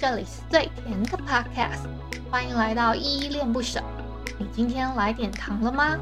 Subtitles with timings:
[0.00, 1.86] 这里是最甜的 Podcast，
[2.30, 3.82] 欢迎来到依依恋不舍。
[4.38, 5.98] 你今天来点糖了吗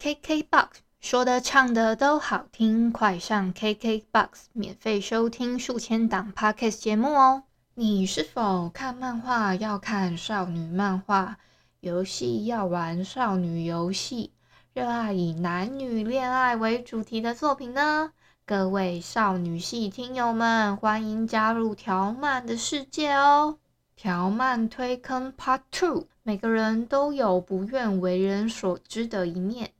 [0.00, 7.44] ？KKBOX 说的唱的都好听，快上 KKBOX 免费收听数千档 Podcast 节目哦。
[7.78, 11.36] 你是否看漫画要看少女漫画，
[11.80, 14.32] 游戏要玩少女游戏，
[14.72, 18.12] 热爱以男女恋爱为主题的作品呢？
[18.46, 23.58] 各位少女系听友们，欢迎加入条漫的世界哦！
[23.94, 29.72] 条漫推坑 Part Two，每个人都有不愿为人所知的一面。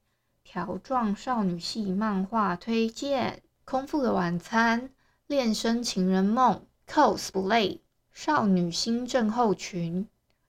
[0.45, 4.91] 条状少女系漫画推荐：空腹的晚餐、
[5.27, 7.79] 恋生情人梦、Cosplay。
[8.17, 10.09] 少女心症候群、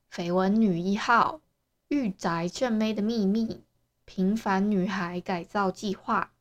[0.10, 1.42] 绯闻女一号、
[1.90, 3.60] 御宅正妹的秘密、
[4.06, 6.32] 平凡女孩改造计划。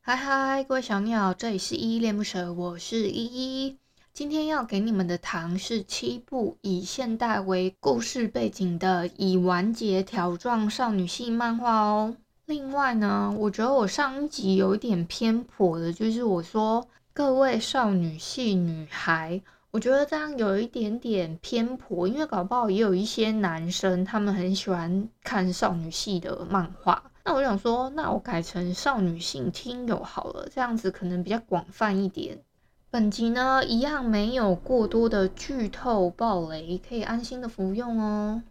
[0.00, 3.76] 嗨嗨，各位小鸟，这里是依依恋不舍，我是依依。
[4.14, 12.16] 今天要给你们的糖是七部以现代为故事背景的已完结条状少女系漫画哦。
[12.46, 19.42] 另外呢，我觉得我上一集有一点偏颇的，就是我说各位少女系女孩。
[19.72, 27.00] 我觉得这样有一点点偏颇，因为搞不好也有一些男生他们很喜欢看少女系的漫画。
[27.24, 32.42] 那我想说，那我改成少女性听友好了，这样子可能比较广泛一点。
[32.90, 38.42] 本集呢，一样没有过多的剧透暴雷，可以安心的服用哦。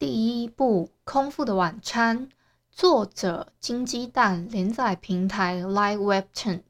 [0.00, 2.26] 第一部《空腹的晚餐》，
[2.72, 6.62] 作者金鸡蛋，连载平台 Light Webtoon，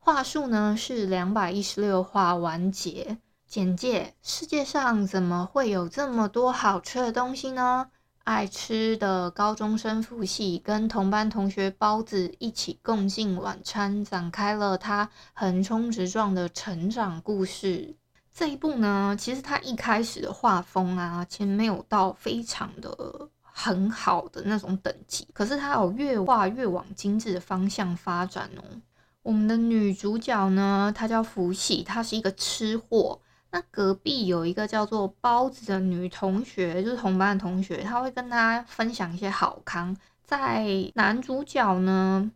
[0.00, 3.18] 话数呢是两百一十六话完结。
[3.48, 7.88] 简介：世界上怎么会有这么多好吃的东西呢？
[8.24, 17.94] 爱吃的高中生父系跟同班同学包子一起共进晚餐，展开了他横冲直撞的成长故事。
[18.34, 28.64] 这一部呢，其实他一开始的画风啊，其实没有到非常的很好的那种等级，可是他有越画越往精致的方向发展哦。
[29.22, 33.20] 我们的女主角呢，她叫福喜，她是一个吃货。
[33.50, 39.96] 那隔壁有一个叫做包子的女同学，就是同班的同学，她会跟她分享一些好康。
[40.24, 42.30] 在男主角呢，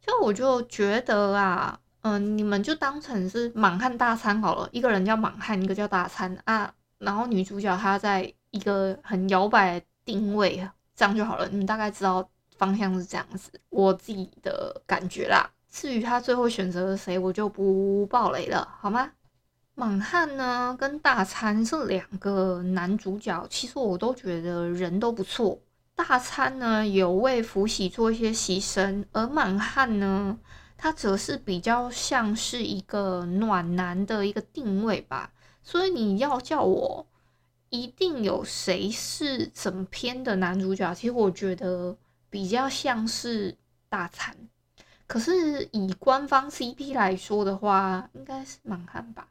[0.00, 6.72] 就我就觉得啊，嗯、你们就当成是满汉大餐好了，一个人叫满汉，一个叫大餐啊。
[6.98, 11.48] 然后女主角她在一个很摇摆的定位，这样就好了。
[11.48, 15.48] 你们大概知道方向是这样子，我自己的感觉啦。
[15.70, 19.12] 至于他最后选择了谁，我就不爆雷了，好吗？
[19.78, 25.56] 满汉呢，跟大餐这两个男主角，其实我都觉得人都不错。
[25.94, 30.36] 大餐呢，有为福喜做一些牺牲，而满汉呢，
[30.76, 35.30] 他则是比较像是一个暖男的一个定位吧。
[35.62, 37.06] 所以你要叫我
[37.68, 41.96] 一定有谁是整篇的男主角，其实我觉得
[42.28, 43.56] 比较像是
[43.88, 44.36] 大餐。
[45.06, 49.28] 可是以官方 CP 来说的话，应该是满汉吧。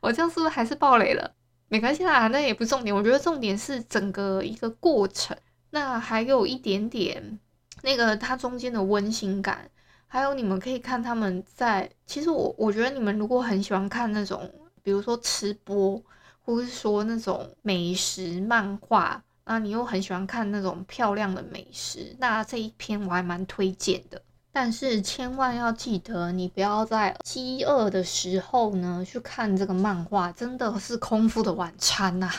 [0.00, 1.32] 我这样是不是还是爆雷了？
[1.68, 2.94] 没关系啦，那也不重点。
[2.94, 5.36] 我觉得重点是整个一个过程，
[5.70, 7.38] 那还有一点点
[7.82, 9.70] 那个它中间的温馨感，
[10.06, 11.88] 还有你们可以看他们在。
[12.06, 14.50] 其实我我觉得你们如果很喜欢看那种，
[14.82, 16.02] 比如说吃播，
[16.40, 24.20] 或是说那种美食漫画，那你又很喜欢看那种漂亮的美食，那这一篇我还蛮推荐的。
[24.52, 32.34] 但是千万要记得，你不要在饥饿的时候呢去看这个漫画，真的是空腹的晚餐呐、啊。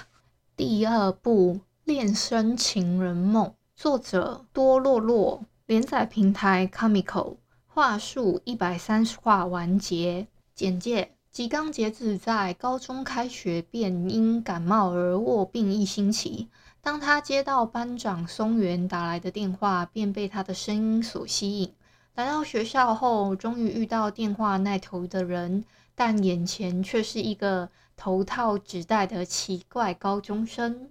[0.57, 1.55] 第二部
[1.85, 3.45] 《恋生情人梦》，
[3.75, 10.27] 作者多洛洛，连载平台 Comico，话数一百三十话完结。
[10.53, 16.49] 简介：吉冈节子在高中开学便因感冒而卧病一星期，
[16.81, 21.73] 当他接到班长松原打来的电话，便被他的声音所吸引。
[22.15, 25.63] 来到学校后，终于遇到电话那头的人，
[25.95, 30.89] 但眼前却是一个头套纸袋的奇怪高中生。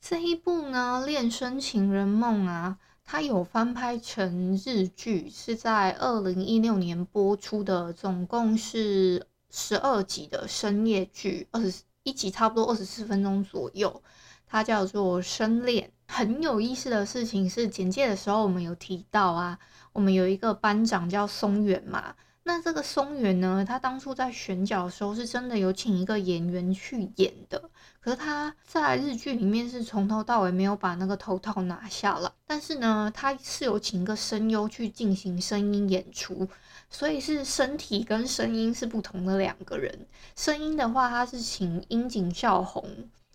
[0.00, 14.02] 这一部呢，《恋生情人梦》啊，它有翻拍成日剧，是在二零一六年播出的，总共是十二集的深夜剧，二十一集差不多二十四分钟左右。
[14.46, 15.88] 它叫做《生恋》。
[16.08, 19.58] 很有意思的事情是，简介的时候我们有提到啊。
[19.92, 36.48] 我们有一个班长叫松原嘛，那这个松原呢，他当初在选角的时候是真的有请一个演员去演的，可是他在日剧里面是从头到尾没有把那个头套拿下了，但是呢，他是有请一个声优去进行声音演出，
[36.90, 40.06] 所以是身体跟声音是不同的两个人。
[40.34, 42.84] 声音的话，他是请樱井孝宏。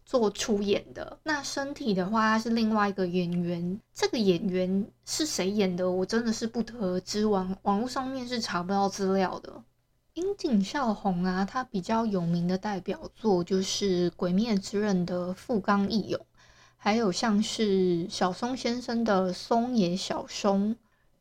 [0.07, 1.19] 做出演的。
[1.23, 3.77] 那身体的话，他是另外一个演员。
[3.93, 9.61] 这个演员是谁演的，我真的是不得而知，网网络上面是查不到资料的。
[10.13, 16.25] 樱井孝宏啊，他比较有名的代表作就是《鬼灭之刃》的富冈义勇，
[16.77, 20.75] 还有像是小松先生的松野小松。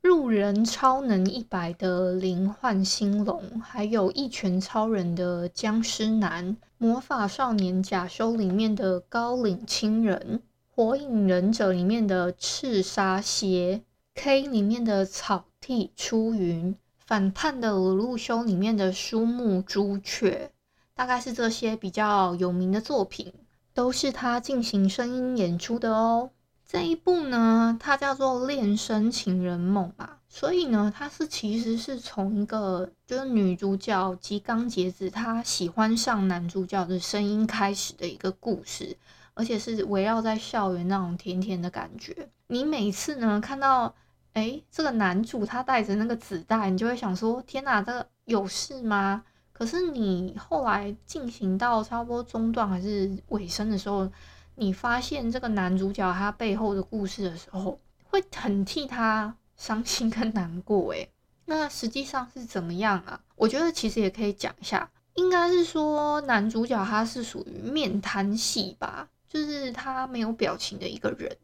[0.06, 13.82] 路人超能一百的灵幻兴隆，还有一拳超人的僵尸男，魔法少年贾修里面的高岭清人，火影忍者里面的赤沙邪
[14.14, 20.52] ，K 里面的草剃出云，反叛的鲁路修里面的书木朱雀，
[20.94, 23.34] 大概是这些比较有名的作品，
[23.74, 26.30] 都是他进行声音演出的哦。
[26.76, 38.94] 这一部呢，它叫做《恋声情人梦》嘛，所以呢，它是其实是从一个就是女主角吉冈结子她喜欢上男主角的声音开始的一个故事，
[39.32, 42.28] 而且是围绕在校园那种甜甜的感觉。
[42.48, 43.94] 你每次呢看到，
[44.34, 49.24] 诶这个男主他带着那个纸袋，你就会想说，天哪，这个有事吗？
[49.54, 54.06] 可是你后来进行到差不多中段还是尾声的时候。
[54.56, 61.08] 你发现这个男主角他背后的故事的时候，会很替他伤心跟难过诶。
[61.44, 63.20] 那实际上是怎么样啊？
[63.36, 71.36] 我觉得其实也可以讲一下，应该是说男主角他是属于面瘫系吧，就是他没有表情的一个人，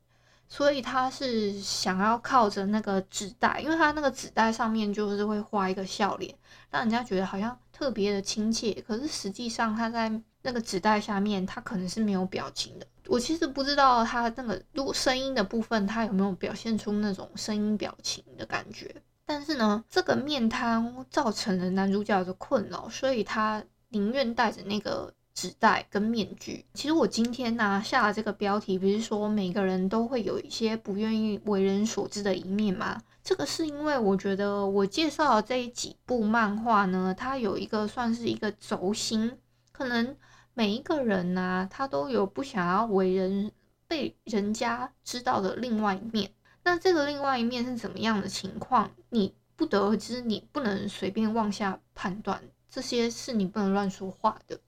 [0.48, 6.34] 所以他是想要靠着那个纸袋，因为他那个纸袋上面就是会画一个笑脸，
[6.70, 8.72] 让人家觉得好像特别的亲切。
[8.86, 10.10] 可是实际上他在
[10.40, 12.86] 那个纸袋下面，他可能是没有表情的。
[13.08, 18.94] 我其实不知道他那个录声音的部分，他有没有表现出那种声音表情的感觉。
[19.26, 26.64] 但是呢，这个面瘫造成了男主角的困扰，所以他宁愿戴着那个纸袋跟面具。
[26.74, 33.02] 其实我今天呢、下了这个标题，不是说每个人都会有一些不愿意为人所知的一面吗？
[33.24, 39.38] 这个是因为我觉得我介绍的这几部漫画呢，它有一个算是一个轴心，
[39.72, 40.16] 可能。
[40.54, 43.50] 每一个人呐、他都有不想要为人
[43.88, 46.30] 被人家知道的另外一面。
[46.62, 48.90] 那这个另外一面是怎么样的情况？
[49.08, 54.60] 你不得而知，你不能随便妄下判断，这些是你不能乱说话的。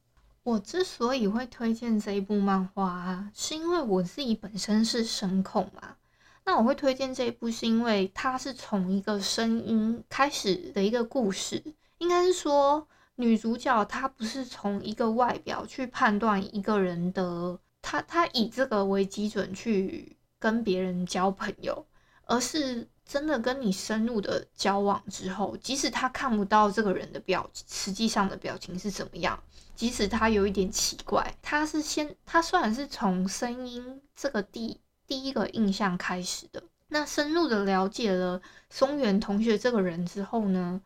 [0.42, 5.96] 我之所以会推荐这一部漫画啊，是因为我自己本身是声控嘛。
[6.44, 11.62] 那我会推荐这一部，是因为它是从一个声音开始的一个故事，
[11.98, 12.88] 应该是说。
[13.16, 21.86] 女主角她不是从一个外表去判断一个人的，她她以这个为基准去跟别人交朋友，
[22.26, 29.38] 而是真的跟你深入的交往之后，即使她看不到这个人的表实际上的表情是怎么样，
[29.74, 38.40] 即使他有一点奇怪，他是先他虽然是从声音这个第第一个印象开始的，那深入的了解了
[38.70, 40.80] 松原同学这个人之后呢，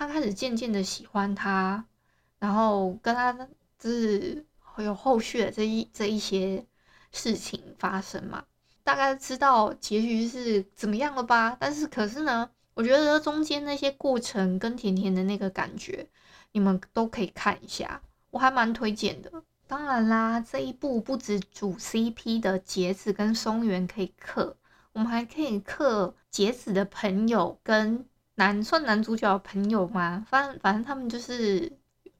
[0.00, 1.84] 他开始渐渐的喜欢他，
[2.38, 3.30] 然后跟他
[3.78, 6.64] 就是会有后续的这一这一些
[7.12, 8.42] 事情发生嘛，
[8.82, 11.54] 大概知道结局是怎么样了吧？
[11.60, 16.08] 但是可是呢，我觉得中间那些过程跟甜甜的那个感觉，
[16.52, 19.30] 你们都可以看一下，我还蛮推荐的。
[19.66, 24.56] 当然啦，这一部不止主 CP 的洁子跟松原可以嗑，
[24.94, 28.06] 我们还可以嗑洁子的朋友跟。
[28.40, 30.24] 男算男主角朋友吗？
[30.26, 31.70] 反正反正他们就是，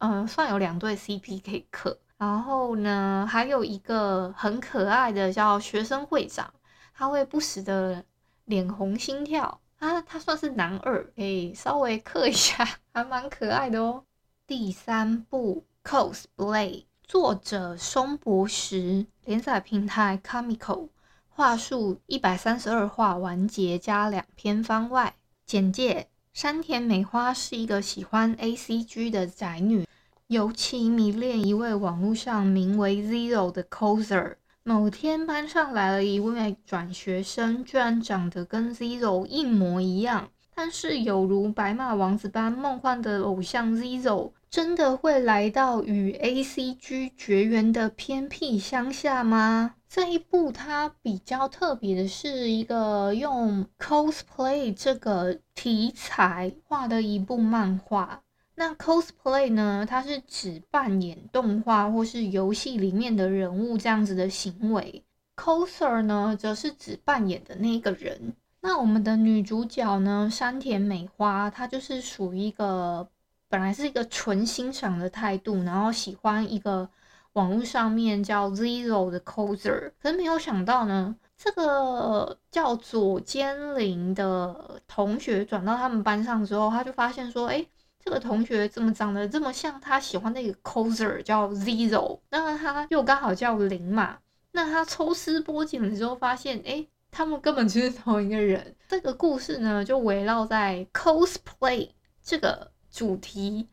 [0.00, 1.96] 嗯、呃，算有两对 CP 可以嗑。
[2.18, 6.52] 然后呢，还有一个很可爱的叫学生会长，
[6.92, 8.04] 他会不时的
[8.44, 14.04] 脸红心跳啊，他算是男二，可以稍微嗑一下，还蛮可爱的哦。
[14.46, 20.90] 第三部 Cosplay，作者松博石，连载平台 Comico，
[21.30, 25.14] 话数一百三十二话完结加两篇番外。
[25.46, 29.84] 简介：山田美花是一个喜欢 ACG 的宅女，
[30.28, 34.36] 尤其迷恋一位网络上名为 Zero 的 coser。
[34.62, 40.30] 某天班上来了一位转学生，居然长得跟 Zero 一模一样。
[40.54, 49.74] 但是有如白马王子般梦幻的偶像 Zero，真的会来到与 ACG 绝缘的偏僻乡下吗？
[49.92, 58.22] 这一部它比较特别的是一个用 cosplay 这个题材画的一部漫画。
[58.54, 65.04] 那 cosplay 呢，它是指扮演动画或是游戏里面的人物这样子的行为。
[65.34, 68.36] coser 呢，则是指扮演的那个人。
[68.60, 73.08] 那我们的女主角呢，山田美花，她就是属于一个
[73.48, 76.88] 本来是一个纯欣赏的态度，然后喜欢一个
[77.32, 87.66] 网络上面叫 Zero 的 coser，可是没有想到呢，这个叫左间绫的同学转到他们班上之后，他就发现说，哎，
[88.04, 94.18] 这个同学怎么长得这么像他喜欢那个 coser 叫 Zero，那他又刚好叫绫嘛，
[94.52, 96.86] 那他抽丝剥茧了之后发现，哎。
[97.12, 98.76] 他们根本就是同一个人。
[98.86, 101.90] 这个故事呢，就围绕在 cosplay
[102.22, 103.68] 这个主题，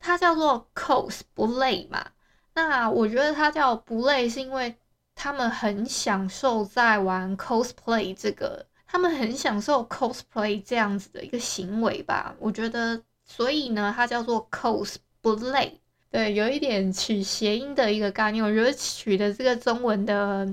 [0.00, 2.04] 它叫做 Cosplay 嘛。
[2.68, 4.76] 那我觉得它叫不累，是因为
[5.14, 12.34] 他们很享受在玩 cosplay 这个，他们很享受 cosplay 这样子的一个行为吧。
[12.38, 15.80] 我觉得，所以呢，它叫做 cos 不累。
[16.10, 20.46] 对，有一点取谐音的一个概念，我觉得取的这个中文的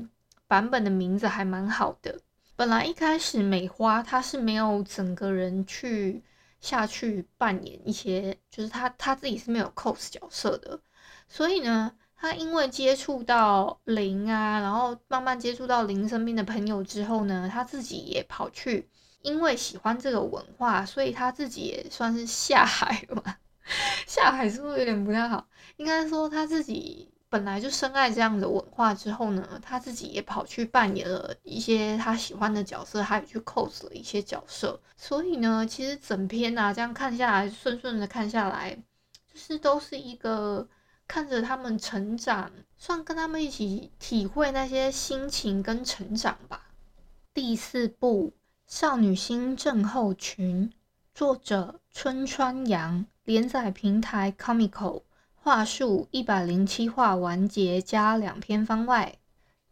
[0.48, 2.18] 版本的名字还蛮好的。
[2.56, 6.24] 本来一开始美花她是没有整个人去
[6.62, 10.80] 下去扮演一些，就是她她自己是没有 cos 角色的，
[11.28, 18.90] 所以呢，他因为接触到绫啊，然后慢慢接触到绫身边的朋友之后呢，他自己也跑去，
[19.22, 23.36] 因为喜欢这个文化，所以他自己也算是下海了嘛。
[24.08, 25.48] 下海是不是有点不太好？
[25.76, 27.12] 应该说他自己。
[27.30, 34.80] 本来就深爱这样的文化之后呢，他自己也跑去扮演了一些他喜欢的角色，还有去 cos 了一些角色。
[34.96, 38.74] 所以呢，其实整篇啊这样看下来，顺顺的看下来，
[39.30, 40.66] 就是都是一个
[41.08, 46.68] 看着他们成长，算跟他们一起体会那些心情跟成长吧。
[47.34, 48.30] 第四部
[48.68, 50.70] 《少女心症候群》，
[51.14, 55.04] 作者春川阳，连载平台 Comical，。
[55.36, 59.16] 话数一百零七话完结加两篇番外。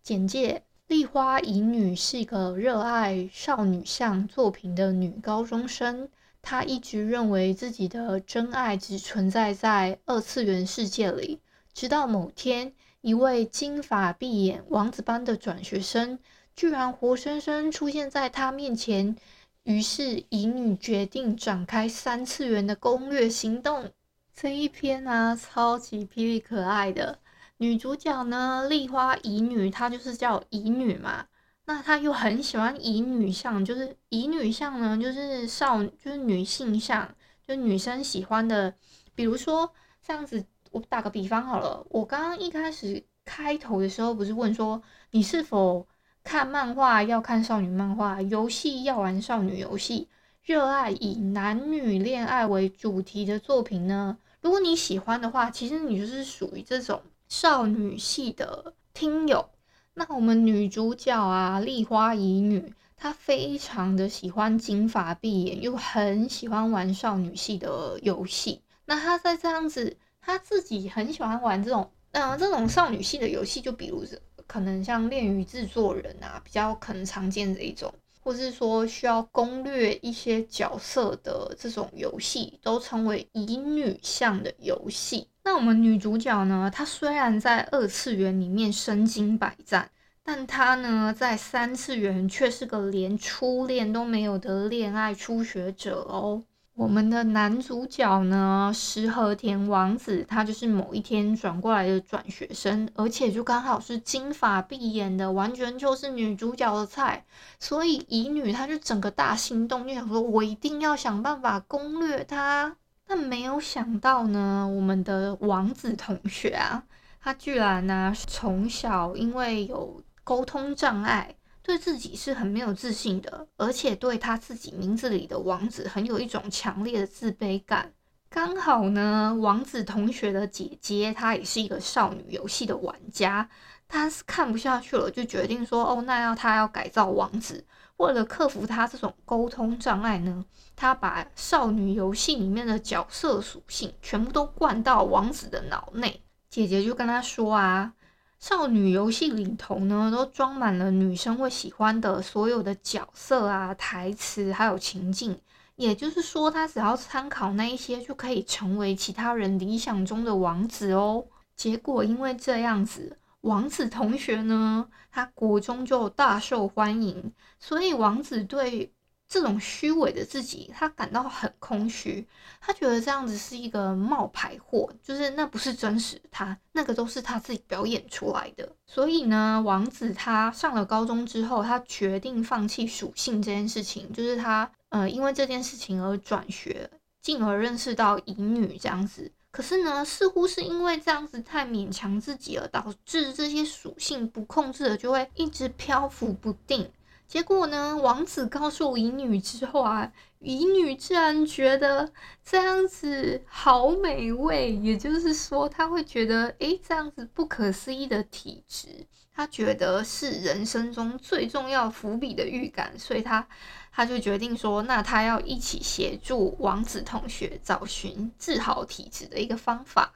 [0.02, 6.08] 简介：立花乙女是一个热爱少女向作品的女高中生，
[6.46, 11.42] 她一直认为自己的真爱只存在在二次元世界里。
[11.74, 12.72] 直到某天，
[13.02, 16.20] 一位金发碧眼、王子般的转学生
[16.56, 19.16] 居然活生生出现在她面前，
[19.64, 23.90] 于是乙女决定展开三次元的攻略行动。
[24.32, 27.18] 这一篇、啊，超级霹雳可爱的
[27.58, 31.26] 女主角呢，立花乙女，她就是叫乙女嘛。
[31.66, 37.08] 那他又很喜欢乙女向，就是乙女向呢，就是少，就是女性向，
[37.48, 38.74] 就是女生喜欢的。
[39.16, 39.74] 比如说
[40.06, 44.82] 这样子，我打个比方好了，我刚刚一开始开头的时候不是问说，
[45.12, 45.88] 你是否
[46.24, 50.08] 看漫画要看少女漫画，游戏要玩少女游戏，
[50.44, 54.18] 热爱以男女恋爱为主题的作品呢？
[54.42, 59.50] 如果你喜欢的话，其实你就是属于这种少女系的听友。
[59.98, 68.62] 那我们女主角啊，立花乙女，她非常的喜欢金发碧眼，又很喜欢玩少女系的游戏。
[68.84, 74.04] 那她在这样子，她自己很喜欢玩这种，嗯、这种少女系的游戏，就比如
[74.46, 77.94] 可能像恋与制作人啊，比较可能常见的一种。
[78.20, 85.30] 或是说需要攻略一些角色的这种游戏，都称为乙女向的游戏。
[85.46, 89.92] 那我们女主角呢，她虽然在二次元里面身经百战，
[90.24, 96.44] 但她呢在三次元却是个连初恋都没有的恋爱初学者哦。
[96.74, 107.24] 我们的男主角呢，石和田王子，他就是某一天转过来的转学生，而且就刚好是金发碧眼的，完全就是女主角的菜。
[107.60, 112.76] 所以乙女她就整个大心动，就想说我一定要想办法攻略他。
[113.08, 116.84] 但没有想到呢，我们的王子同学啊，
[117.22, 121.36] 他居然呢、啊、从小因为有沟通障碍。
[121.68, 127.92] 对自己是很没有自信的，而且对他自己名字里的王子很有一种强烈的自卑感。
[128.30, 133.50] 刚好呢，王子同学的姐姐她也是一个少女游戏的玩家，
[133.88, 137.66] 他是看不下去了，就决定说：“哦，那要他要改造王子。”
[137.98, 140.44] 为了克服他这种沟通障碍呢，
[140.76, 146.22] 他把少女游戏里面的角色属性全部都灌到王子的脑内。
[146.50, 147.94] 姐姐就跟他说：“啊。”
[148.38, 155.40] 少女游戏里头呢，都装满了女生会喜欢的所有的角色啊、台词，还有情境。
[155.78, 161.26] 也就是说，他只要参考那一些，就可以成为其他人理想中的王子哦。
[161.56, 168.92] 结果因为这样子，王子同学呢，他国中就大受欢迎，所以王子对
[169.28, 172.28] 这种虚伪的自己，他感到很空虚。
[172.60, 178.68] 他觉得这样子是一个冒牌货，就是那不是真实他，那个都是他自己表演出来的。
[178.88, 186.90] 所以呢，王子他上了高中之后，他决定放弃属性这件事情，就是他呃因为这件事情而转学，
[187.22, 189.32] 进而认识到乙女这样子。
[189.56, 196.92] 可是呢，似乎是因为这样子太勉强自己了，导致这些属性不控制的就会一直漂浮不定。
[197.26, 202.12] 结果呢，王子告诉乙女之后啊，乙女自然觉得
[202.44, 213.48] 这样子好美味，也就是说，她会觉得，诶，这样子不可思议的体质，她觉得是人生中最重要伏笔的预感，所以她，
[213.96, 220.12] 他就决定说，那他要一起协助王子同学找寻治好体质的一个方法。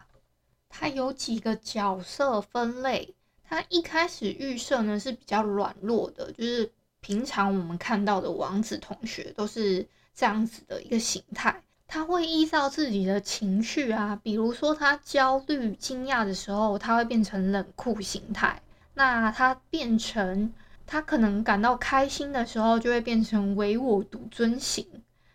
[0.68, 6.72] 他有几个角色分类，他一开始预设呢是比较软弱的，就是。
[7.02, 18.62] 平常我们看到的王子同学都是这样子的一个形态，他会依照自己的情绪啊，比如说他焦虑、惊讶的时候，他会变成冷酷形态；
[18.96, 20.54] 那他变成
[20.92, 24.84] 他可能感到开心的时候，就会变成唯我独尊型；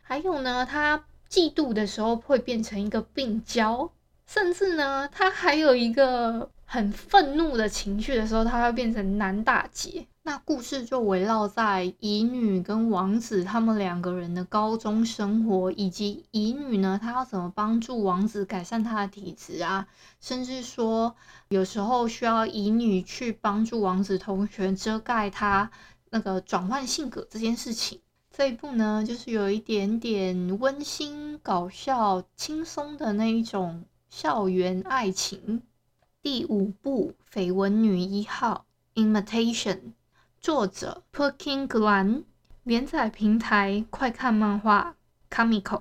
[0.02, 3.88] 还有呢，他嫉妒的时候会变成一个病娇，
[4.26, 10.04] 甚至呢，他还有一个很愤怒的情绪的时候，他会变成男大姐。
[10.26, 19.86] 那故事就围绕在乙女跟王子他们两个人的高中生活，以及乙女呢，她要怎么帮助王子改善他的体质啊，
[20.20, 21.14] 甚至说
[21.48, 25.70] 有时候需要乙女去帮助王子同学遮盖他
[26.08, 28.00] 那个转换性格这件事情。
[28.30, 35.60] 这一部呢，就是有一点点温馨、搞笑、轻松的那一种校园爱情。
[36.22, 38.64] 第五部《绯闻女一号》
[39.04, 39.92] （Imitation）。
[40.44, 42.24] 作者 Perkin Glan，
[42.64, 44.94] 连载平台快看漫画
[45.30, 45.80] Comico，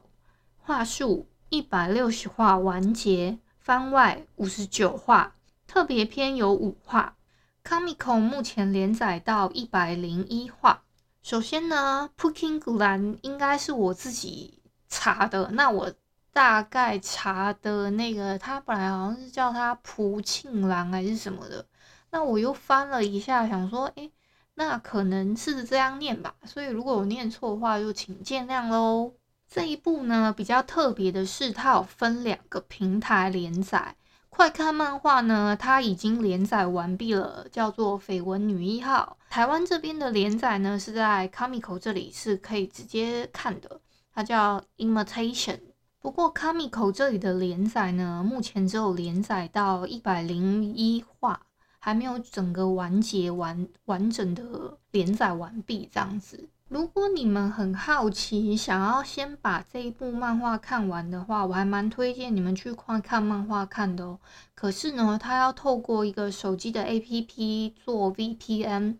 [0.58, 5.36] 话数一百六十话完结，番外五十九话，
[5.68, 7.18] 特别篇有五话。
[7.62, 10.84] Comico 目前连载到一百零一话。
[11.22, 15.92] 首先呢，Perkin Glan 应该是我自己查的，那我
[16.32, 21.66] 大概查的那个，他本来好像是叫他蒲庆郎还是什么的，
[22.12, 24.10] 那我又翻了一下，想说，诶。
[24.56, 29.14] 那可能是这样念吧，所以如果我念错的话，就请见谅喽。
[29.48, 33.96] 这一部呢，比较特别的是，它有分两个平台连载。
[34.30, 39.18] 快看漫画呢，它已经连载完毕了，叫做《绯闻女一号》。
[39.32, 43.80] 台湾这边的连载呢，是在 Comico 这里是可以直接看的，
[44.14, 45.60] 它叫 Imitation。
[46.00, 51.42] 不过 Comico 这里的连载呢，目前只有连载到一百零一话。
[51.86, 56.48] 还没有整个完结完完整的连载完毕这样子。
[56.70, 64.18] 如果你们很好奇，想要先把这一部漫画看完的话，我还蛮推荐你们去快看漫画看的哦。
[64.56, 68.96] 可是呢，它要透过一个手机的 APP 做 VPN，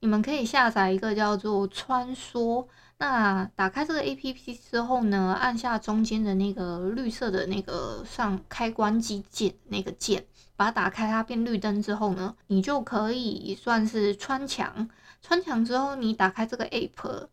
[0.00, 2.66] 你们可以下载一个叫做穿梭。
[2.98, 10.26] 那打开这个 APP 之后呢，按下中间的那个绿色的那个上开关机键那个键。
[10.56, 14.88] 把它打开，它变绿灯之后呢，你就可以算是穿墙。
[15.20, 17.28] 穿墙之后，你打开这个 app，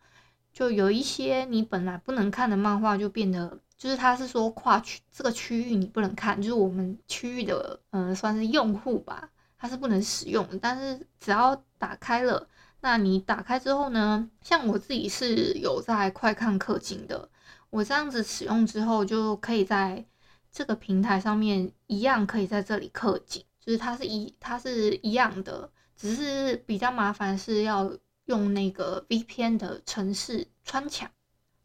[0.51, 10.45] 就有一些你本来不能看的漫画就变得，就是它是说跨区这个区域你不能看，就是我们区域的，呃，算是用户吧，它是不能使用。
[10.61, 12.47] 但是只要打开了，
[12.81, 17.29] 那你打开之后呢，像我自己是有在快看氪金的，
[17.69, 20.05] 我这样子使用之后就可以在。
[20.53, 27.91] 这个平台上面一样可以在这里刻景，就是它是一它是一样的，只是比较麻烦是要
[28.25, 31.09] 用那个 VPN 的城市穿墙。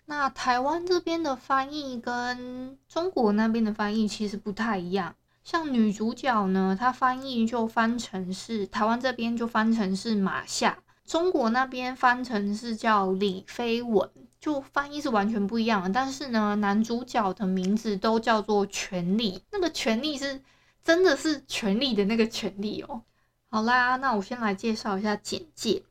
[0.07, 14.11] 那台湾这边的翻译跟中国那边的翻译其实不太一样，像女主角呢，她翻译就翻成是台湾这边就翻成是马夏，中国那边翻成是叫李飞文。
[14.49, 20.41] 就翻译是完全不一样的，但是呢，男主角的名字都叫做权力，那个权力是
[20.83, 23.03] 真的是权力的那个权力哦。
[23.51, 25.83] 好啦，那我先来介绍一下简介。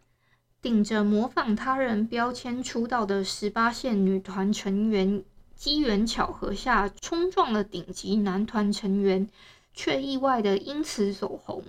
[0.60, 9.30] 顶着模仿他人标签出道的十八线女团成员，机缘巧合下冲撞了顶级男团成员，
[9.76, 11.64] 却意外的因此走红。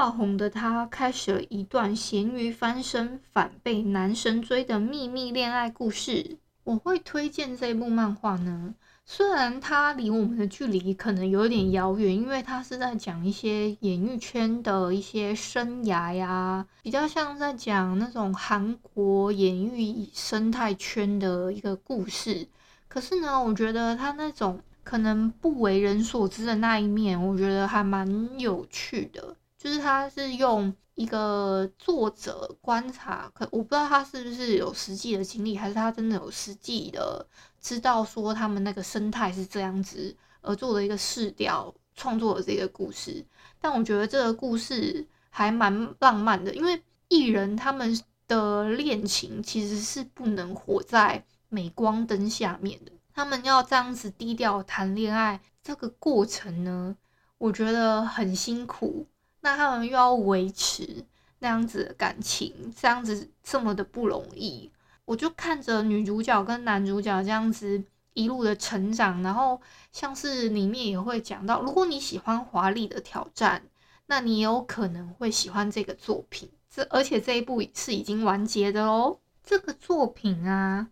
[0.00, 6.38] 爆红的她开始了一段咸鱼翻身、反被男神追的秘密恋爱故事。
[6.64, 22.48] 我会推荐这部漫画呢，虽然它离我们的距离可能有点遥远，因为它是在讲一些演艺圈的一些生涯呀，比较像在讲那种韩国演艺生态圈的一个故事。
[22.88, 29.36] 可是呢，我觉得他那种可能不为人所知的那一面，我觉得还蛮有趣的。
[29.60, 37.26] 就是他是用一个作者观察，可我不知道他是不是有实际的经历，还是他真的有实际的。
[37.60, 43.22] 知道说他们那个生态是这样子，而做了一个试调创作的这个故事，
[43.60, 56.96] 但我觉得这个故事还蛮浪漫的，因为艺人他们的恋情其实是不能活在镁光灯下面的，他们要这样子低调谈恋爱，这个过程呢，
[57.36, 59.06] 我觉得很辛苦，
[59.40, 61.04] 那他们又要维持
[61.38, 64.70] 那样子的感情，这样子这么的不容易。
[65.04, 69.60] 我就看着女主角跟男主角这样子一路的成长，然后
[69.92, 73.62] 像是里面也会讲到，如果你喜欢华丽的挑战，
[74.06, 76.50] 那你有可能会喜欢这个作品。
[76.68, 79.18] 这而且这一部是已经完结的哦。
[79.42, 80.88] 这个作品啊，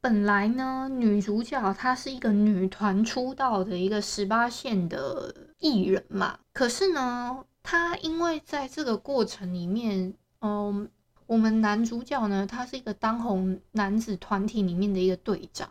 [0.00, 10.90] 本来呢，女主角她是一个女团出道的一个十八线的艺人嘛，可是呢，他因为在这个过程里面，嗯。
[11.26, 15.70] 我们男主角呢，他是一个当红男子团体里面的一个队长，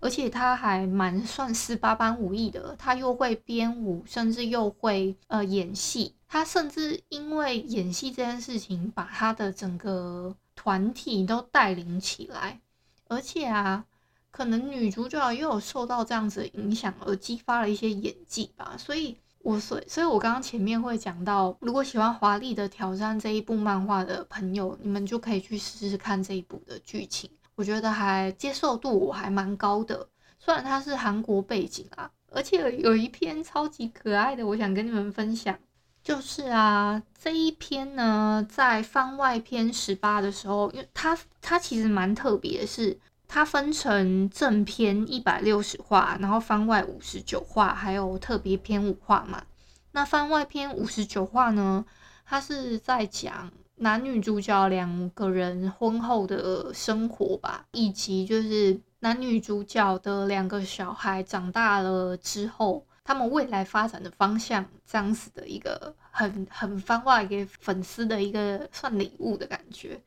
[0.00, 6.14] 而且他还蛮算十八般武艺的，他又会编舞，甚至又会呃演戏。
[6.28, 12.60] 他甚至因为演戏这件事情，把他的整个团体都带领起来。
[13.06, 13.86] 而且啊，
[14.30, 19.16] 可能女主角又有受到这样子的影响，而激发了一些演技吧，所以。
[19.48, 27.30] 我所，所以我刚刚前面会讲到，如果喜欢《华丽的挑战》这一部漫画的朋友，你们就可以去试试看这一部的剧情。
[27.54, 30.06] 我觉得还接受度我还蛮高的，
[30.38, 35.58] 虽然它是韩国背景啊，而且有一篇超级可爱的，我想跟你们分享，
[36.02, 42.98] 就是啊，这一篇呢，在番外篇十八的时候，因为它它其实蛮特别的是。
[43.30, 49.44] 它分成正篇一百六十话，然后番外五十九话，还有特别篇五话嘛。
[49.92, 51.84] 那番外篇五十九话呢，
[52.24, 70.00] 它是在讲男女主角两个人婚后的生活吧，以及就是男女主角的两个小孩长大了之后，他们未来发展的方向，这样子的一个很很番外给粉丝的一个算礼物的感觉。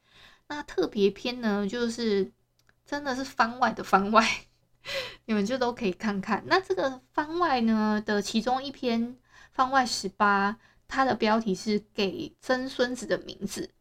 [0.48, 2.32] 那特别篇呢，就是。
[2.92, 4.28] 真的是番外的番外，
[5.24, 6.44] 你们就都可以看看。
[6.48, 9.16] 那这个番外呢的其中一篇
[9.54, 10.58] 番外十八，
[10.90, 13.72] 它的标题是给曾孙子的名字。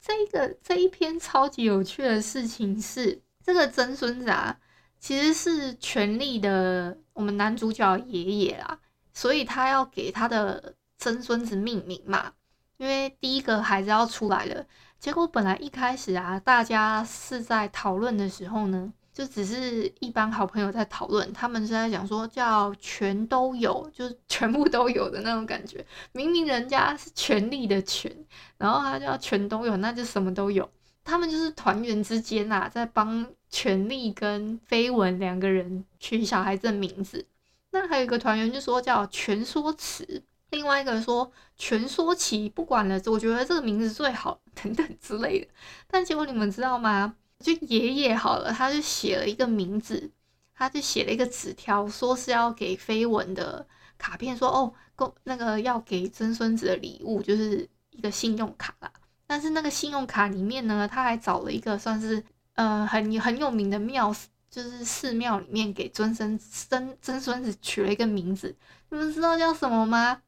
[0.00, 4.58] 这个这一篇超级有趣的事情是，这个曾孙子啊，
[4.98, 8.80] 其实是权力的我们男主角爷爷啦，
[9.14, 12.32] 所以他要给他的曾孙子命名嘛，
[12.78, 14.66] 因为第一个孩子要出来了。
[15.00, 25.82] 结果本来一开始啊，大家是在讨论的时候呢，就只是一帮好朋友在讨论，他们是在讲说叫全都有，就是全部都有的那种感觉。
[26.12, 28.14] 明明人家是权力的权，
[28.58, 30.70] 然后他叫全都有，那就什么都有。
[31.02, 37.24] 他们就是团员之间啊，在帮权力跟绯闻两个人取小孩子的名字。
[37.70, 40.22] 那还有一个团员就说叫全说词。
[40.50, 45.48] 另外一个人说全说奇，不管了，我觉得这个名字最好，等等之类的。
[45.86, 47.14] 但结果你们知道吗？
[47.38, 50.10] 就爷爷好了，他就写了一个名字，
[50.54, 58.92] 他就写了一个纸条，说是要给绯闻的卡片，说哦，够那个要给曾孙子的礼物，就是一个信用卡啦。
[59.26, 62.22] 但是那个信用卡里面呢，他还找了一个算是
[62.56, 64.14] 呃很很有名的庙，
[64.50, 68.54] 就是寺庙里面给曾孙曾曾孙子取了一个名字，
[68.90, 70.20] 你们知道叫什么吗？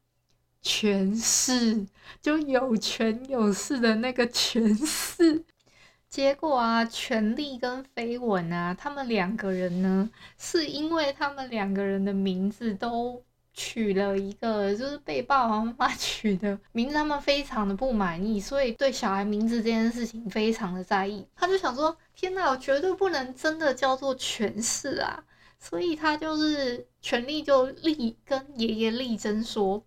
[0.63, 1.85] 权势，
[2.21, 5.43] 就有权有势的那个权势，
[6.09, 13.21] 结果啊，权力跟绯闻啊，他们两个人呢，是因为他们两个人的名字都
[13.53, 21.27] 取了一个，就是被爸爸妈妈取的名字，他们非常的不满意，所以对小孩名字这件事情非常的在意。
[21.35, 25.21] 他就想说，天哪，我绝对不能真的叫做权势啊！
[25.59, 29.83] 所以他就是权力就力跟爷爷力争说。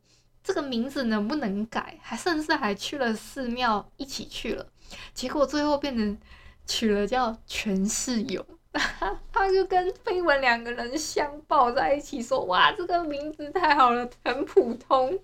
[0.46, 1.98] 这个名字能不能改？
[2.00, 4.64] 还甚至还去了寺庙一起去了，
[5.12, 6.16] 结果最后变成
[6.64, 8.46] 取了叫权势有，
[9.32, 15.18] 他就跟绯闻两个人相抱在一起说：“哇，这个名字太好了，很普通。”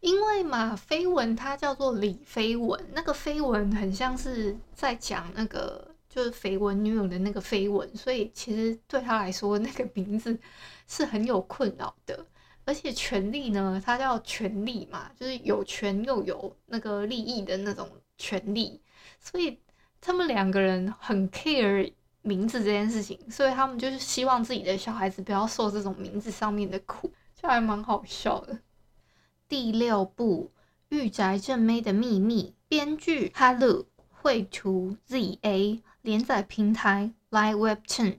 [0.00, 10.36] 因为嘛，绯闻它叫做李绯闻，那个绯闻很像是在讲那个就是绯闻女友的那个绯闻，所以其实对他来说，那个名字
[10.88, 12.24] 是很有困扰的。
[12.64, 18.80] 而且权利呢，它叫权利嘛，就是有权又有那个利益的那种权利，
[19.18, 19.58] 所以
[20.00, 28.56] 他们两个人很 care 名字这件事情，所以他们就是希望自己的小孩子不要受这种名字上面的苦，就还蛮好笑的。
[29.48, 30.52] 第六部
[30.90, 38.18] 《御宅正妹的秘密》，编剧 Hello，，绘图 ZA，连载平台 LINE WEBTOON，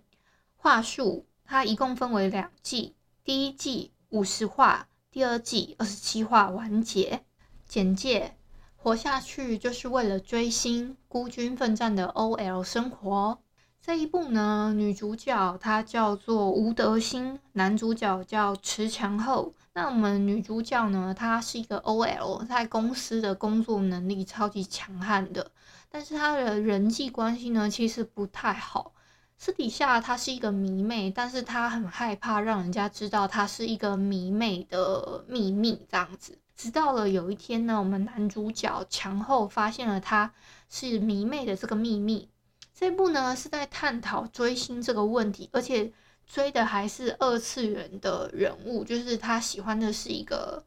[0.57, 3.92] 话术它一共分为两季，第一季。
[4.13, 7.23] 五十话，第二季二十七话完结。
[7.67, 8.35] 简介：
[8.75, 13.39] 活下去就是为了追星，孤军奋战的 OL 生活。
[13.81, 19.51] 这一部呢，女主角她叫做吴德星，男主角叫池强厚。
[19.73, 25.49] 那我们女主角呢，她是一个 OL，在公司的工作能力超级强悍的，
[25.89, 28.93] 但是她的人际关系呢，其实不太好。
[29.37, 36.37] 私底下她是一个迷妹，但是她很害怕让人家知道她是一个迷妹的秘密，这样子。
[36.55, 40.33] 直到了有一天呢，我们男主角强后发现了她
[40.69, 42.29] 是迷妹的这个秘密。
[42.73, 45.91] 这部呢是在探讨追星这个问题，而且
[46.25, 50.63] 追的还是二次元的人物，就是他喜欢的是一个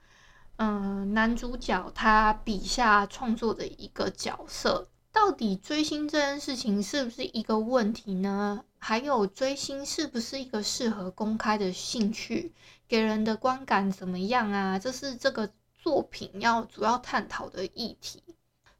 [0.57, 4.89] 嗯、男主角他笔下创作的一个角色。
[5.17, 8.63] 到底追星这件事情是不是一个问题呢？
[8.77, 12.53] 还有追星是不是一个适合公开的兴趣？
[12.87, 14.79] 给人的观感怎么样啊？
[14.79, 18.23] 这是这个作品要主要探讨的议题。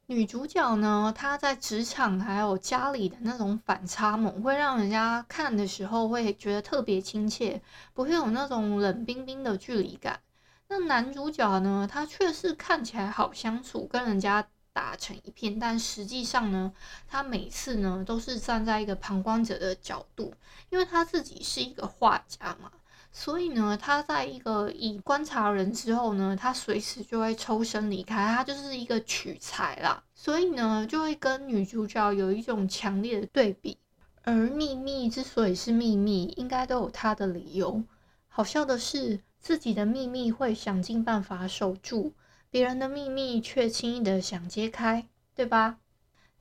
[0.05, 7.59] 女主角呢，她在职场还有家里的那种反差萌，会让人家看的时候会觉得特别亲切，
[7.95, 10.19] 不会有那种冷冰冰的距离感。
[10.67, 14.47] 那男主角呢，他却是看起来好相处，跟人家。
[14.77, 16.71] 打成一片，但实际上呢，
[17.07, 20.31] 他每次呢都是站在一个旁观者的角度，
[20.69, 22.71] 因为他自己是一个画家嘛，
[23.11, 33.79] 所以呢，他在一个以观察人之后呢，他随时就会抽身离开，他就是一个取材啦，所以呢，就会跟女主角有一种强烈的对比。
[34.21, 37.83] 而秘密之所以是秘密，应该都有他的理由。
[38.27, 42.13] 好笑的是，自己的秘密会想尽办法守住。
[42.49, 45.79] 别人的秘密却轻易的想揭开，对吧？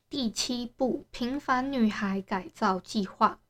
[0.08, 3.40] 第七部《平凡女孩改造计划》，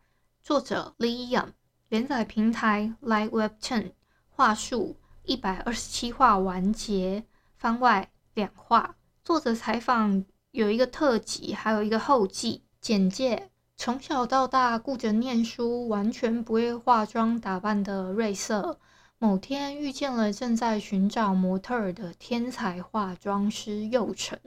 [0.43, 1.51] 作者 Lee Young，
[1.91, 3.93] 连载平台 LINE Webten，
[4.31, 7.25] 话数一百二十七话完结，
[7.57, 8.97] 番外两话。
[9.23, 12.63] 作者采访有一个特辑，还有一个后记。
[12.81, 18.79] 简介：从小到大顾着念书，完全不会化妆打扮的瑞瑟。
[19.19, 24.39] 某天遇见了正在寻找模特儿的天才化妆师佑成，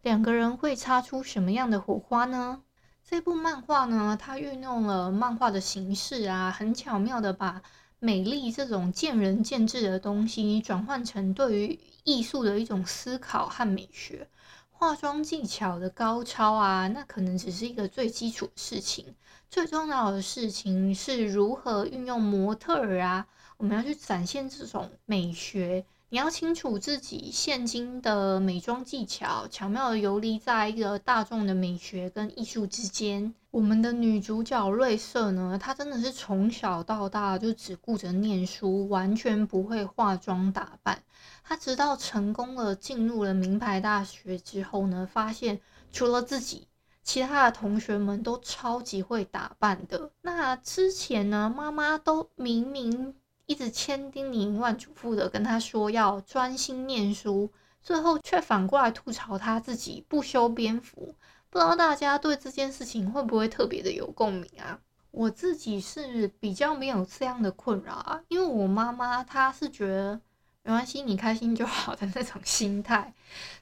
[0.00, 2.62] 两个人会擦出什么样的火花呢？
[3.06, 7.60] 这部漫画呢，它运用了漫画的形式啊，很巧妙的把
[7.98, 14.26] 美丽这种见仁见智的东西转换成对于艺术的一种思考和美学。
[14.70, 19.14] 化妆技巧的高超啊，那可能只是一个最基础的事情，
[19.50, 23.26] 最重要的事情是如何运用模特儿啊。
[23.56, 33.34] 我们要去展现这种美学，你要清楚自己现今的美妆技巧，巧妙的游离在一个大众的美学跟艺术之间。
[33.50, 41.02] 我们的女主角瑞瑟呢，她真的是从小到大就只顾着念书，完全不会化妆打扮。
[41.44, 45.60] 她直到成功了进入了名牌大学之后呢，发现
[45.92, 46.66] 除了自己，
[47.04, 50.10] 其他的同学们都超级会打扮的。
[50.20, 53.14] 那之前呢，妈妈都明明。
[53.46, 57.50] 一直千叮咛万嘱咐的跟他说要专心念书，
[57.82, 61.14] 最后却反过来吐槽他自己不修边幅。
[61.50, 64.80] 不知道大家对这件事情会不会特别的有共鸣啊？
[65.10, 70.20] 我自己是比较没有这样的困扰啊，因为我妈妈她是觉得
[70.62, 73.14] 没关系，你开心就好的那种心态，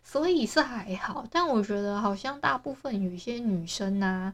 [0.02, 1.26] 所以是还好。
[1.30, 4.32] 但我觉得好像大部分有一些女生啊。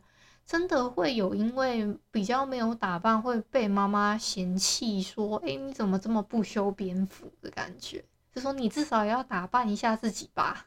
[0.48, 10.64] 真的会有因为比较没有打扮会被妈妈嫌弃，说：“哎，你怎么这么不修边幅？”的感觉，就说你至少也要打扮一下自己吧。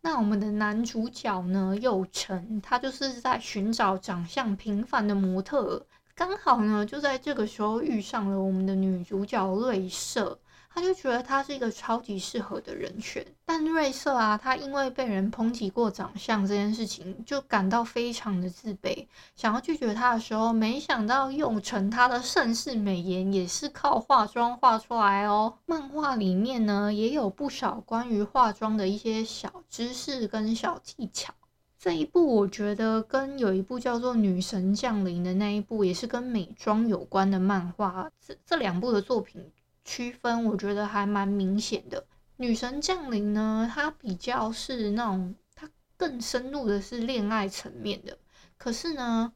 [0.00, 10.40] 那我们的男主角呢，佑成，他就是在寻找长相平凡的模特，刚好呢就在这个时候遇上了我们的女主角瑞瑟。
[10.72, 25.58] 他就觉得他是一个超级适合的人选，但瑞瑟啊，他因为被人抨击过长相这件事情，就感到非常的自卑，想要拒绝他的时候，没想到用成他的盛世美颜也是靠化妆画出来哦。
[25.66, 31.34] 漫画里面呢，也有不少关于化妆的一些小知识跟小技巧。
[31.78, 39.50] 这一部我觉得跟有一部叫做《女神降临》的那一部，也是跟美妆有关的漫画，这这两部的作品
[39.90, 42.00] 区分，我觉得还蛮明显的。
[42.36, 48.16] 《女神降临》呢，它比较是那种，它更深入的是恋爱层面的。
[48.56, 49.32] 可是呢，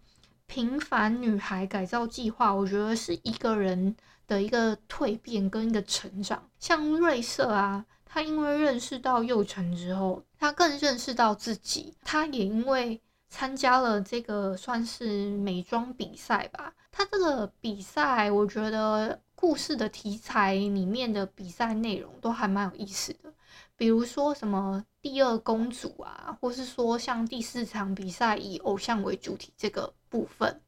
[0.47, 3.97] 平凡女孩改造计划，我觉得是一个人
[4.29, 6.49] 的一个蜕变跟一个成长。
[6.61, 11.97] 像瑞瑟啊，他因为认识到侑承之后，他更认识到自己。
[12.05, 16.73] 他也因为参加了这个算是美妆比赛吧。
[16.97, 23.35] 他这个比赛，我觉得故事的题材里面的比赛内容都还蛮有意思的。
[23.77, 30.61] 比如说什么第二公主啊，或是说像第四场比赛以偶像为主体这个部分，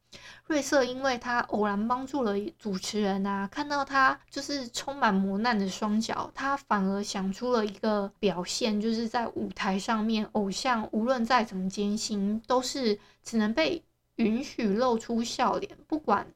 [0.47, 13.81] 瑞瑟因为他偶然帮助了主持人啊，看到他就是充满磨难的双脚，他反而想出了一个表现，就是在舞台上面，偶像无论再怎么艰辛，都是只能被
[14.17, 16.27] 允许露出笑脸，不管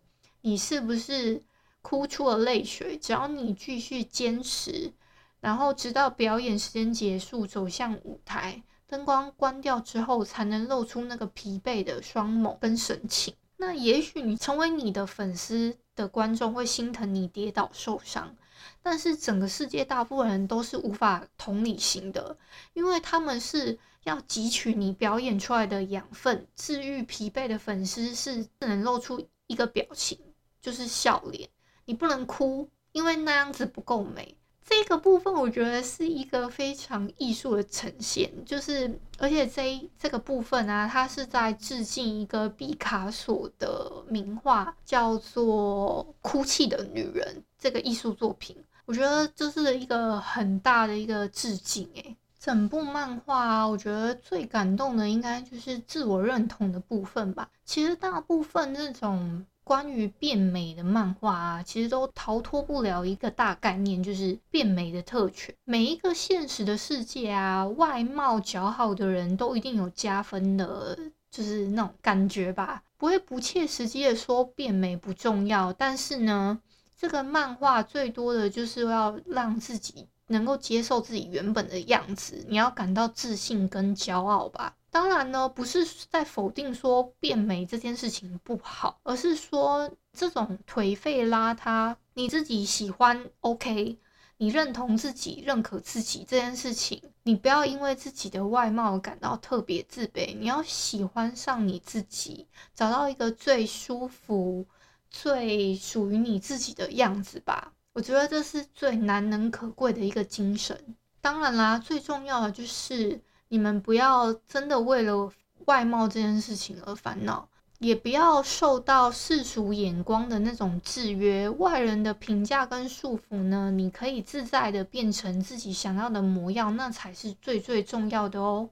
[0.42, 1.44] 你是不是
[1.84, 4.92] 哭出了泪水，只要你继续坚持。
[5.40, 13.34] 然后直到表演时间结束，走向舞台，灯光关掉之后，才能露出那个疲惫的双眸跟神情。
[13.58, 18.36] 那也许你成为你的粉丝的观众会心疼你跌倒受伤，
[18.84, 22.38] 但是整个世界大部分人都是无法同理心的，
[22.74, 26.48] 因为他们是要汲取你表演出来的养分。
[26.56, 30.18] 治愈疲惫的粉丝是只能露出一个表情，
[30.62, 31.50] 就是笑脸。
[31.86, 34.38] 你不能哭，因为那样子不够美。
[34.64, 48.56] 这个部分我觉得是一个非常艺术的呈现，就是而且这这个部分啊，它是在致敬一个毕卡索的名画，叫做《哭泣的女人》这个艺术作品。
[48.86, 52.16] 我觉得这是一个很大的一个致敬诶。
[52.44, 57.48] 整部漫画，我觉得最感动的应该就是自我认同的部分吧。
[57.64, 59.46] 其实大部分这种。
[59.64, 65.54] 关于变美的漫画啊，其实都逃脱不了一个大概念，就是变美的特权。
[65.64, 70.98] 每一个现实的世界啊，外貌姣好的人都一定有加分的，
[71.30, 72.84] 就是那种感觉吧。
[72.98, 76.60] 不会不切实际的说变美不重要，但是呢，
[76.98, 84.76] 这个漫画最多的就是要让自己能够接受自己原本的样子，你要感到自信跟骄傲吧。
[84.90, 93.98] 当然呢，不是在否定说变美这件事情不好，而是说这种颓废邋遢，你自己喜欢 OK，
[94.36, 104.68] 你认同自己、认可自己这件事情，你不要因为自己的外貌感到特别自卑，你要喜欢上你自己，找到一个最舒服、
[105.10, 107.72] 最属于你自己的样子吧。
[107.94, 110.96] 我觉得这是最难能可贵的一个精神。
[111.20, 113.22] 当然啦，最重要的就是。
[113.54, 115.30] 你们不要真的为了
[115.66, 117.50] 外貌这件事情而烦恼，
[117.80, 123.70] 也不要受到世俗眼光的那种制约、外人的评价跟束缚呢。
[123.70, 128.70] 你可以自在的变成自己想要的模样，那才是最最重要的哦。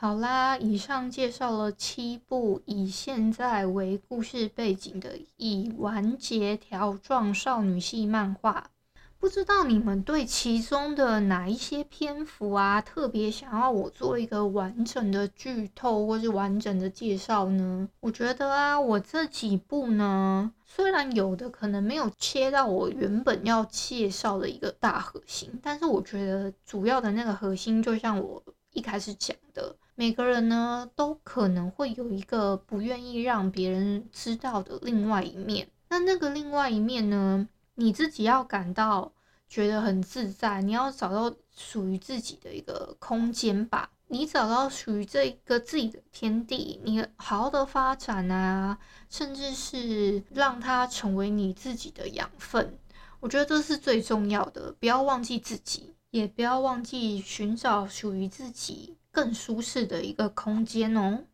[0.00, 8.70] 好啦，以上介绍了七部以现在为故事背景的已完结条状少女系漫画。
[9.18, 17.88] 不知道你们对其中的哪一些篇幅啊，特别想要我做一个完整的剧透或是完整的介绍呢？
[17.98, 28.40] 我觉得啊，我这几部呢，虽然有的可能没有切到我原本要介绍的一个大核心，但是我觉得主要的那个核心，就像我
[28.72, 35.68] 一开始讲的，每个人呢都可能会有一个不愿意让别人知道的另外一面。
[35.88, 37.48] 那那个另外一面呢？
[37.74, 39.12] 你自己要感到
[39.48, 43.90] 觉得很自在，你要找到属于自己的一个空间吧。
[44.06, 48.78] 你找到属于这个自己的天地，你好好的发展啊，
[49.10, 52.78] 甚至是让它成为你自己的养分。
[53.18, 61.24] 我觉得这是最重要的，不要忘记自己，也不要忘记寻找属于自己更舒适的一个空间哦。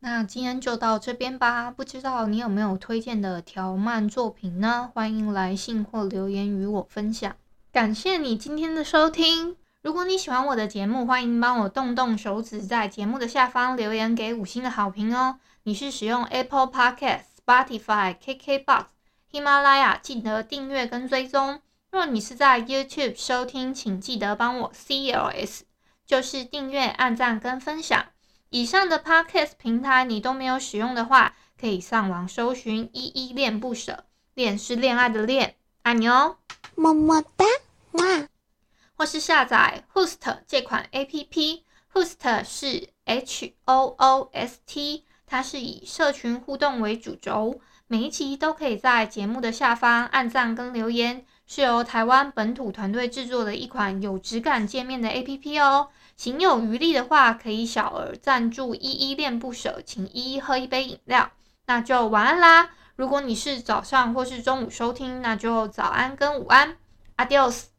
[0.00, 4.90] 那今天就到这边吧，不知道你有没有推荐的条漫作品呢？
[4.94, 7.36] 欢迎来信或留言与我分享。
[7.70, 9.56] 感谢你今天的收听。
[9.82, 15.38] 如果你喜欢我的节目，欢迎帮我动动手指，在节目的下方留言给五星的好评哦。
[15.62, 18.84] 你是使用 Apple Podcast、Spotify、KKBox、
[19.30, 21.60] 喜马拉雅，记得订阅跟追踪。
[21.90, 25.60] 若你是在 YouTube 收听，请记得帮我 CLS，
[26.10, 28.04] 就是订阅、按赞跟分享。
[28.48, 36.38] 以上的 Podcast 平台你都没有使用的话，可以上网搜寻“依依恋不舍”，恋是恋爱的恋，爱你哦，
[36.74, 37.44] 么么哒，
[37.92, 38.26] 哇！
[38.96, 55.90] 或是下载 Host 这款 APP，Host 是 H O O S T，它是以社群互动为主轴，每一集都可以在节目的下方按赞跟留言，是由台湾本土团队制作的一款有质感界面的 APP 哦。
[56.20, 61.30] 行有余力的话，可以小额赞助，依依恋不舍，请依依喝一杯饮料。
[61.64, 62.72] 那就晚安啦！
[62.94, 66.76] 如果你是早上或是中午收听，那就早安跟午安
[67.16, 67.69] ，Adios。